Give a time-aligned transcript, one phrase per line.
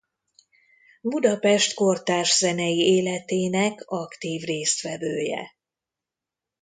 [1.01, 5.55] Budapest kortárs zenei életének aktív résztvevője.